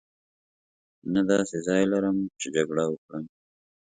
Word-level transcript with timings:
نه 1.13 1.21
داسې 1.31 1.57
ځای 1.67 1.83
لرم 1.91 2.17
چې 2.39 2.47
جګړه 2.55 2.83
وکړم. 2.91 3.25